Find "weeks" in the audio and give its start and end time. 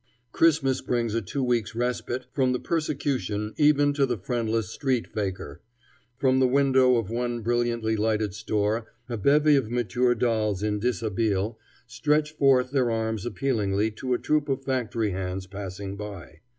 1.43-1.75